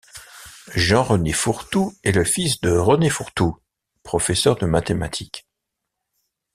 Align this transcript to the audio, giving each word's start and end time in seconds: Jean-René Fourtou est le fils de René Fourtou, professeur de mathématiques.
Jean-René 0.73 1.31
Fourtou 1.31 1.93
est 2.03 2.11
le 2.11 2.23
fils 2.23 2.59
de 2.59 2.71
René 2.75 3.07
Fourtou, 3.11 3.59
professeur 4.03 4.55
de 4.55 4.65
mathématiques. 4.65 5.45